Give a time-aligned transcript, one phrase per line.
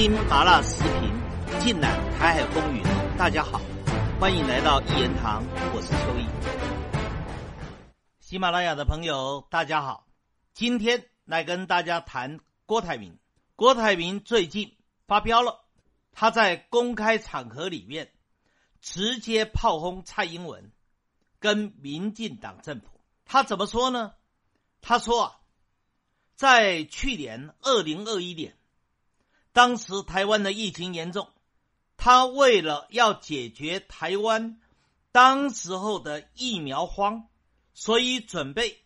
[0.00, 2.80] 听麻辣时评，尽览台海风云。
[3.18, 3.60] 大家好，
[4.20, 5.42] 欢迎来到一言堂，
[5.74, 6.24] 我是秋意。
[8.20, 10.06] 喜马拉雅的朋友，大家好，
[10.54, 13.18] 今天来跟大家谈郭台铭。
[13.56, 14.76] 郭台铭最近
[15.08, 15.64] 发飙了，
[16.12, 18.12] 他在公开场合里面
[18.80, 20.70] 直接炮轰蔡英文
[21.40, 22.86] 跟民进党政府。
[23.24, 24.12] 他怎么说呢？
[24.80, 25.40] 他说啊，
[26.36, 28.54] 在去年二零二一年。
[29.58, 31.32] 当时台湾的疫情严重，
[31.96, 34.60] 他为了要解决台湾
[35.10, 37.26] 当时候的疫苗荒，
[37.74, 38.84] 所以准备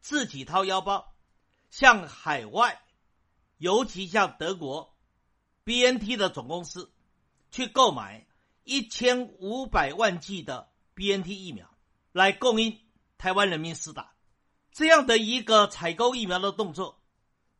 [0.00, 1.16] 自己掏腰包，
[1.68, 2.80] 向海外，
[3.56, 4.94] 尤其向德国
[5.64, 6.92] B N T 的总公司
[7.50, 8.24] 去购买
[8.62, 11.68] 一千五百万剂的 B N T 疫苗，
[12.12, 12.78] 来供应
[13.18, 14.12] 台湾人民施打。
[14.70, 17.02] 这样的一个采购疫苗的动作，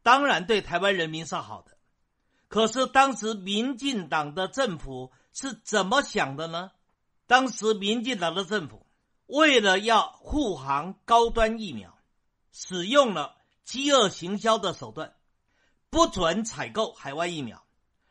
[0.04, 1.76] 当然对台湾人民是好的。
[2.48, 6.70] 可是当时民进党的政府是怎么想的呢？
[7.26, 8.86] 当时民进党的政府
[9.26, 11.94] 为了要护航高端疫苗，
[12.52, 15.12] 使用了饥饿行销的手段，
[15.90, 17.62] 不准采购海外疫苗，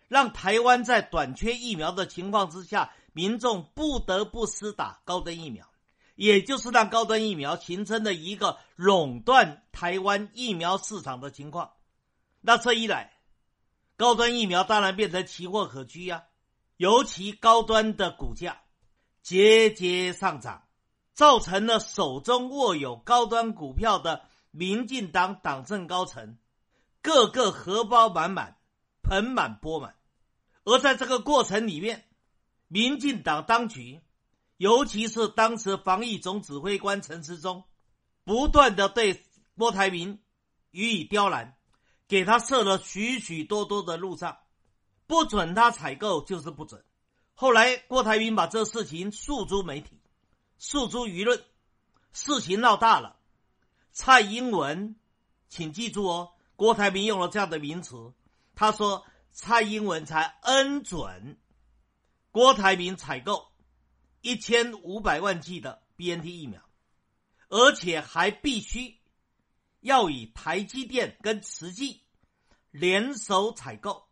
[0.07, 5.67] 让台湾在短缺疫苗的情况之下，民众不得不施打高端疫苗，
[6.13, 11.71] 也就是让高端疫苗形成了一个垄断台湾疫苗市场的情况。
[12.41, 13.16] 那这一来，
[13.97, 16.25] 高端疫苗当然变成奇货可居呀，
[16.77, 18.61] 尤其高端的股价
[19.23, 20.67] 节节上涨，
[21.13, 26.37] 造成了手中握有高端股票的民进党党政高层
[27.01, 28.55] 个个荷包满满、
[29.01, 29.95] 盆满钵满。
[30.63, 32.05] 而在这个过程里面，
[32.67, 34.01] 民进党当局，
[34.57, 37.63] 尤其是当时防疫总指挥官陈时中，
[38.23, 39.23] 不断的对
[39.57, 40.19] 郭台铭
[40.69, 41.56] 予以刁难。
[42.07, 44.37] 给他设了许许多多的路障，
[45.07, 46.83] 不准他采购就是不准。
[47.33, 50.01] 后来郭台铭把这事情诉诸媒体，
[50.57, 51.43] 诉诸舆论，
[52.13, 53.19] 事情闹大了。
[53.91, 54.95] 蔡英文，
[55.49, 58.13] 请记住哦，郭台铭用了这样的名词，
[58.55, 61.37] 他说蔡英文才恩准
[62.31, 63.51] 郭台铭采购
[64.21, 66.61] 一千五百万剂的 BNT 疫苗，
[67.49, 68.96] 而且还必须。
[69.79, 72.01] 要以台积电跟慈济
[72.71, 74.07] 联手采购，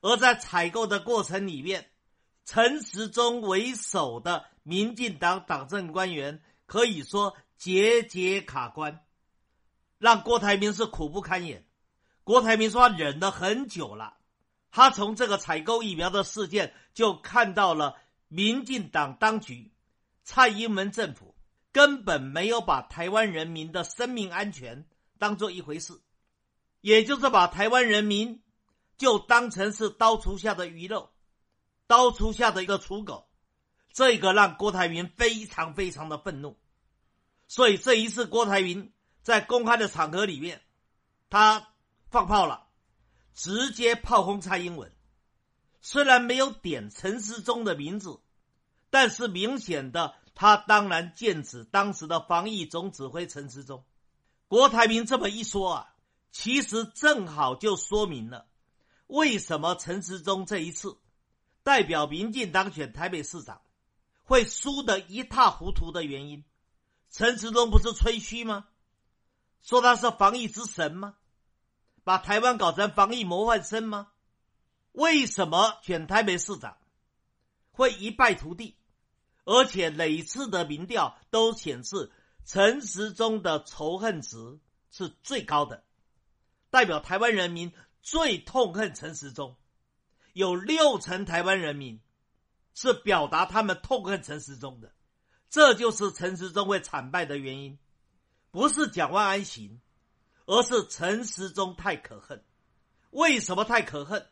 [0.00, 1.90] 而在采购的过程里面，
[2.44, 9.04] 陈时中为首的民进党党政官员可以说节节卡关，
[9.98, 11.66] 让郭台铭是苦不堪言。
[12.24, 14.16] 郭台铭说他忍了很久了，
[14.70, 17.96] 他从这个采购疫苗的事件就看到了
[18.28, 19.72] 民进党当局、
[20.22, 21.31] 蔡英文政府。
[21.72, 24.86] 根本没有把台湾人民的生命安全
[25.18, 25.98] 当做一回事，
[26.82, 28.42] 也就是把台湾人民
[28.98, 31.10] 就当成是刀厨下的鱼肉，
[31.86, 33.26] 刀厨下的一个刍狗，
[33.92, 36.58] 这个让郭台铭非常非常的愤怒。
[37.48, 40.60] 所以这一次郭台铭在公开的场合里面，
[41.30, 41.70] 他
[42.10, 42.66] 放炮了，
[43.32, 44.92] 直接炮轰蔡英文，
[45.80, 48.20] 虽然没有点陈时中的名字，
[48.90, 50.14] 但是明显的。
[50.34, 53.84] 他当然见指当时的防疫总指挥陈时中。
[54.48, 55.94] 郭台铭这么一说啊，
[56.30, 58.46] 其实正好就说明了
[59.06, 60.98] 为什么陈时中这一次
[61.62, 63.60] 代表民进当选台北市长
[64.24, 66.44] 会输得一塌糊涂的原因。
[67.10, 68.66] 陈时中不是吹嘘吗？
[69.60, 71.16] 说他是防疫之神吗？
[72.04, 74.08] 把台湾搞成防疫模范生吗？
[74.92, 76.76] 为什么选台北市长
[77.70, 78.76] 会一败涂地？
[79.44, 82.12] 而且每次的民调都显示
[82.44, 84.58] 陈时中的仇恨值
[84.90, 85.84] 是最高的，
[86.70, 87.72] 代表台湾人民
[88.02, 89.56] 最痛恨陈时中，
[90.32, 92.00] 有六成台湾人民
[92.74, 94.92] 是表达他们痛恨陈时中的，
[95.50, 97.78] 这就是陈时中会惨败的原因，
[98.50, 99.80] 不是蒋万安行，
[100.46, 102.44] 而是陈时中太可恨。
[103.10, 104.26] 为什么太可恨？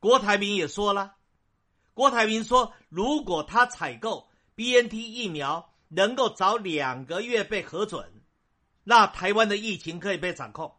[0.00, 1.17] 郭台铭也说了。
[1.98, 8.22] 郭台铭说：“如果他采购 B N T 疫苗能够早两个月被核准，
[8.84, 10.76] 那台湾的疫情可以被掌控，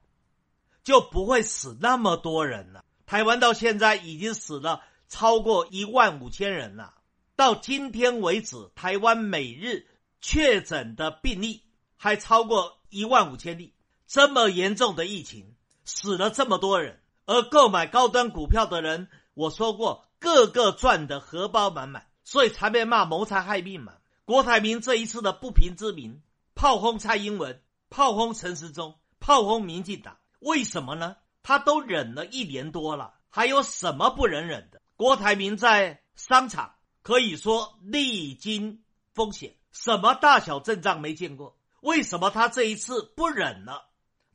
[0.81, 2.85] 就不会死那么多人了。
[3.05, 6.93] 台湾到现在已经死了超过一万五千人了。
[7.35, 9.87] 到今天为止，台湾每日
[10.21, 11.63] 确诊的病例
[11.97, 13.73] 还超过一万五千例。
[14.07, 23.93] 这么严重的疫情，死了这么多人，而购买高端股票的人，我说过。”个个赚的荷包满满，所以才被骂谋财害命嘛。
[24.25, 26.21] 郭台铭这一次的不平之名，
[26.53, 31.15] 炮轰蔡英文，炮轰陈时中，炮轰民进党，为什么呢？
[31.41, 34.81] 他都忍了一年多了，还有什么不能忍的？
[34.97, 38.83] 郭台铭在商场可以说历经
[39.13, 41.57] 风险，什么大小阵仗没见过？
[41.81, 43.85] 为什么他这一次不忍了，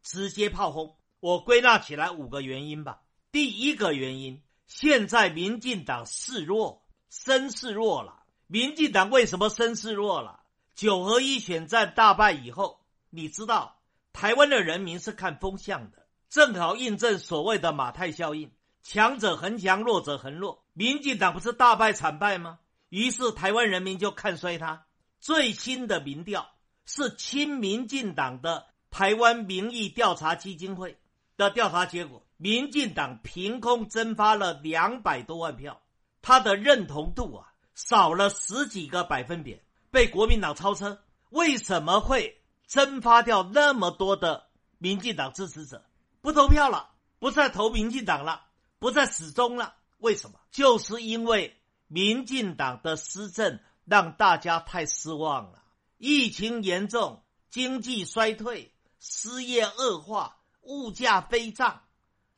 [0.02, 0.96] 直接炮轰？
[1.20, 3.02] 我归纳起来五个原因吧。
[3.30, 8.22] 第一个原因，现在民进党示弱，声势弱了。
[8.46, 10.40] 民进党为什么声势弱了？
[10.74, 13.80] 九合一选战大败以后，你知道
[14.12, 18.52] 台湾的人民是看风向的，正好印证所谓的马太效应。
[18.82, 20.64] 强者恒强，弱者恒弱。
[20.72, 22.58] 民进党不是大败惨败吗？
[22.90, 24.86] 于是台湾人民就看衰他。
[25.20, 26.50] 最新的民调
[26.84, 30.98] 是亲民进党的台湾民意调查基金会
[31.36, 35.80] 的调查结果，民进党凭空蒸发了两百多万票，
[36.22, 41.02] 他的认同度啊少了十几个百分点，被国民党超车。
[41.30, 44.46] 为什么会蒸发掉那么多的
[44.78, 45.84] 民进党支持者？
[46.20, 48.46] 不投票了，不再投民进党了。
[48.78, 50.38] 不再始终了，为什么？
[50.50, 55.62] 就是因为民进党的施政让大家太失望了。
[55.96, 61.83] 疫情严重，经济衰退，失业恶化，物价飞涨，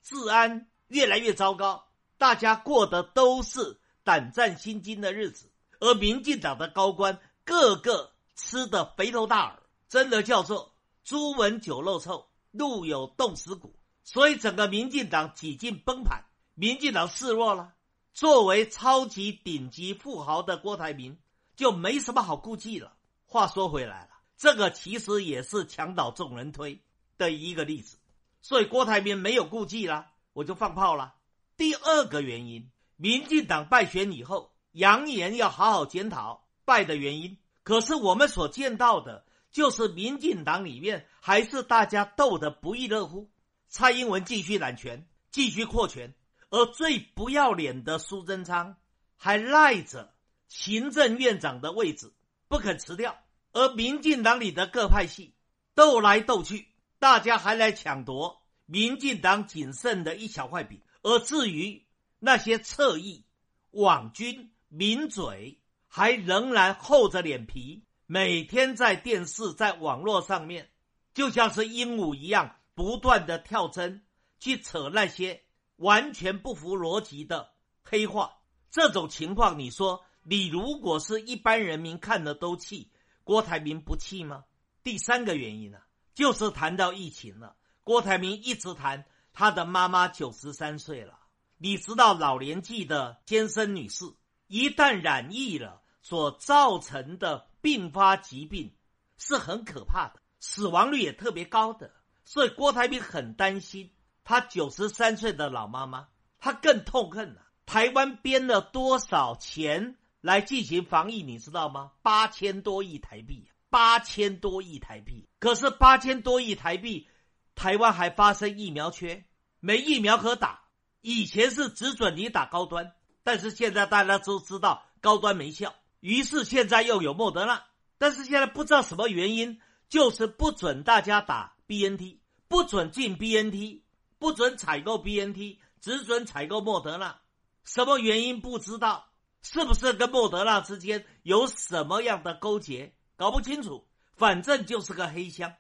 [0.07, 5.51] 治安越来越糟糕，大家过的都是胆战心惊的日子。
[5.81, 13.75] 而民进党的高官个个吃的肥头大耳，真的叫做猪闻酒肉臭，路有冻死骨。
[14.05, 16.25] 所以整个民进党几近崩盘。
[16.55, 17.75] 民进党示弱了，
[18.15, 21.19] 作为超级顶级富豪的郭台铭
[21.57, 22.97] 就没什么好顾忌了。
[23.25, 26.81] 话说回来了，这个其实也是墙倒众人推
[27.19, 27.99] 的一个例子，
[28.47, 31.17] 所以郭台铭没有顾忌了，我就放炮了。
[31.57, 43.29] 第二个原因，民进党败选以后，扬言要好好检讨败的原因，可是我们所见到的，就是民进党里面还是大家斗得不亦乐乎。
[43.67, 46.15] 蔡英文继续揽权，继续扩权。
[46.51, 48.77] 而最不要脸的苏贞昌
[49.17, 50.15] 还赖着
[50.47, 52.13] 行政院长的位置
[52.47, 53.19] 不肯辞掉，
[53.51, 55.35] 而民进党里的各派系
[55.75, 60.81] 斗来斗去，大家还来抢夺民进党仅剩的一小块饼。
[61.03, 61.87] 而至于
[62.19, 63.25] 那些侧翼、
[63.71, 70.71] 网军、民嘴，还仍然厚着脸皮，每天在电视、在网络上面，
[71.15, 74.05] 就像是鹦鹉一样，不断的跳针
[74.39, 75.43] 去扯那些。
[75.77, 77.51] 完全不符逻辑的
[77.85, 78.39] 黑话，
[78.71, 82.91] 这种情况，你说你如果是一般人民看了都气，
[83.25, 84.45] 郭台铭不气吗？
[84.83, 85.79] 第三个原因呢，
[86.17, 89.05] 就是谈到疫情了，郭台铭一直谈
[89.35, 91.19] 他的妈妈九十三岁了，
[91.59, 94.07] 你知道老年纪的先生女士
[94.47, 98.75] 一旦染疫了，所造成的并发疾病
[99.19, 101.93] 是很可怕的，死亡率也特别高的，
[102.25, 103.93] 所以郭台铭很担心。
[104.25, 106.09] 他九十三岁的老妈妈，
[106.39, 107.43] 他更痛恨了。
[107.67, 111.23] 台湾编了多少钱来进行防疫？
[111.23, 111.93] 你知道吗？
[112.01, 115.29] 八千多亿台币，八千多亿台币。
[115.39, 117.09] 可是八千多亿台币，
[117.55, 119.25] 台湾还发生疫苗缺，
[119.61, 120.63] 没疫苗可打。
[121.01, 122.93] 以前是只准你打高端，
[123.23, 127.65] 但是现在大家都知道高端没效，于是现在又有莫德纳，
[127.99, 132.19] 但是现在不知道什么原因，就是不准大家打 BNT，
[132.49, 133.83] 不准进 BNT。
[134.19, 137.21] 不准采购 B N T，只准采购莫德纳，
[137.65, 139.11] 什么原因不知道？
[139.43, 142.95] 是不是跟莫德纳之间有什么样的勾结？
[143.17, 145.55] 搞不清楚，反正就是个黑箱。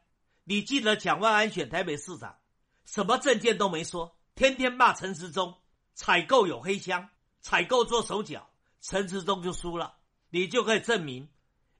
[0.44, 2.36] 你记得蒋万安选台北市长，
[2.84, 5.56] 什么证件都没说，天天骂陈时中
[5.94, 7.08] 采购有黑箱，
[7.40, 8.48] 采购做手脚，
[8.80, 9.94] 陈时中就输了。
[10.28, 11.28] 你就可以证明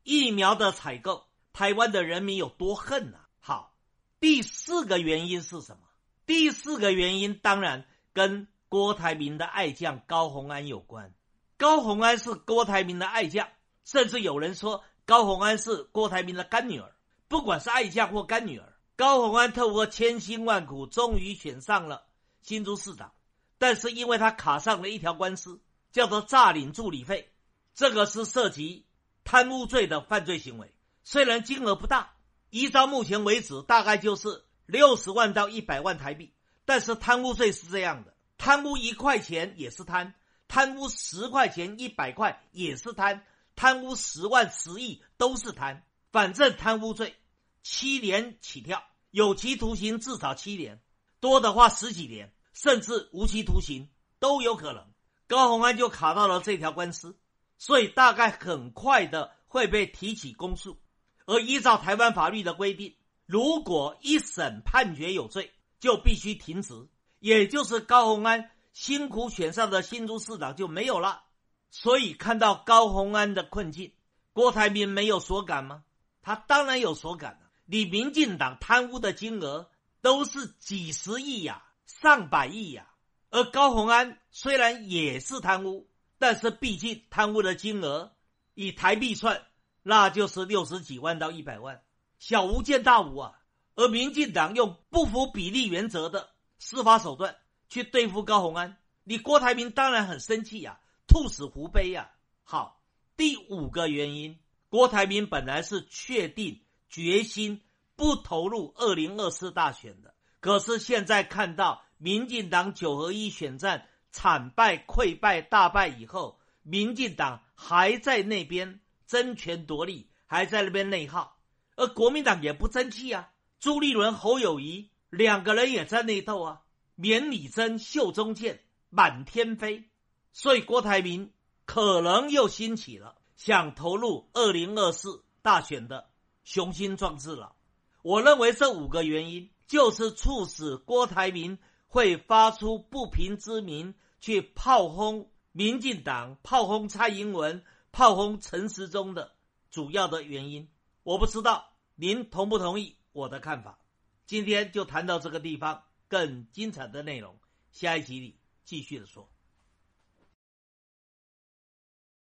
[0.02, 3.18] 疫苗的采购，台湾的人民有多恨呐！
[3.38, 3.76] 好，
[4.18, 5.82] 第四个原因是什么？
[6.24, 11.12] 第四个原因当然跟郭台铭的爱将高鸿安有关。
[11.56, 13.48] 高鸿安是郭台铭的爱将，
[13.84, 16.92] 甚至有人说高鸿安是郭台铭的干女儿。
[17.28, 22.04] 不管是爱将或干女儿，高鸿安透过千辛万苦，终于选上了
[22.42, 23.12] 新竹市长。
[23.56, 25.60] 但是因为他卡上了一条官司，
[25.90, 27.32] 叫做诈领助理费，
[27.74, 28.84] 这个是涉及
[29.24, 30.74] 贪污罪的犯罪行为。
[31.02, 32.12] 虽然金额不大，
[32.50, 34.42] 依照目前为止，大概就是。
[34.68, 36.34] 六十万到一百万台币，
[36.64, 40.12] 但是贪污罪是这样的：贪污一块钱也是贪，
[40.48, 43.24] 贪污十块钱、一百块也是贪，
[43.56, 45.82] 贪污十万、十亿都是贪。
[46.12, 47.16] 反正贪污罪，
[47.62, 50.80] 七年起跳，有期徒刑至少七年，
[51.18, 54.86] 多的话十几年，甚至无期徒刑都有可能。
[55.26, 57.18] 高鸿安就卡到了这条官司，
[57.58, 60.78] 所以大概很快的会被提起公诉，
[61.26, 62.94] 而依照台湾法律的规定。
[63.26, 71.24] 如果一审判决有罪，就必须停职，也就是高鸿安辛苦选上的新竹市长就没有了。
[71.70, 73.92] 所以看到高鸿安的困境，
[74.32, 75.84] 郭台铭没有所感吗？
[76.22, 77.38] 他当然有所感了。
[77.66, 79.68] 你民进党贪污的金额
[80.00, 82.88] 都是几十亿呀，上百亿呀。
[83.30, 88.12] 而高鸿安虽然也是贪污，但是毕竟贪污的金额
[88.54, 89.42] 以台币算，
[89.82, 91.82] 那就是六十几万到一百万，
[92.18, 93.32] 小巫见大巫啊。
[93.74, 97.36] 而民进党用不符比例原则的司法手段
[97.68, 100.80] 去对付高鸿安，你郭台铭当然很生气呀，
[101.16, 102.10] 兔死狐悲呀。
[102.42, 102.84] 好，
[103.16, 107.62] 第五个原因，郭台铭本来是确定决心
[107.96, 121.38] 不投入二零二四大选的，可是现在看到民进党九合一选战惨败、溃败、大败以后，民进党还在那边争权夺利，还在那边内耗，
[121.76, 123.30] 而国民党也不争气啊。
[123.58, 126.60] 朱立伦、侯友谊两个人也在内斗啊，
[126.94, 129.88] 免礼针、袖中剑满天飞，
[130.36, 131.32] 所以郭台铭
[131.64, 136.10] 可能又兴起了想投入二零二四大选的
[136.44, 137.56] 雄心壮志了。
[138.02, 149.32] 我认为这五个原因就是促使郭台铭会发出不平之鸣，去炮轰民进党、炮轰蔡英文、炮轰陈时中的
[149.70, 150.68] 主要的原因。
[151.02, 152.96] 我不知道您同不同意。
[153.12, 153.78] 我的看法，
[154.26, 157.38] 今天就谈到这个地方，更精彩的内容，
[157.72, 159.30] 下一集里继续的说。